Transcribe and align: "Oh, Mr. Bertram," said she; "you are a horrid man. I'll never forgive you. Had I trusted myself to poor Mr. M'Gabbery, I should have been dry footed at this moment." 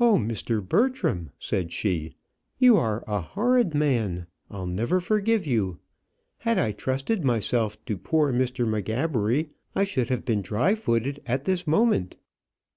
"Oh, 0.00 0.16
Mr. 0.16 0.60
Bertram," 0.60 1.30
said 1.38 1.72
she; 1.72 2.16
"you 2.58 2.76
are 2.76 3.04
a 3.06 3.20
horrid 3.20 3.74
man. 3.76 4.26
I'll 4.50 4.66
never 4.66 4.98
forgive 5.00 5.46
you. 5.46 5.78
Had 6.38 6.58
I 6.58 6.72
trusted 6.72 7.24
myself 7.24 7.78
to 7.84 7.96
poor 7.96 8.32
Mr. 8.32 8.66
M'Gabbery, 8.66 9.50
I 9.76 9.84
should 9.84 10.08
have 10.08 10.24
been 10.24 10.42
dry 10.42 10.74
footed 10.74 11.22
at 11.26 11.44
this 11.44 11.64
moment." 11.64 12.16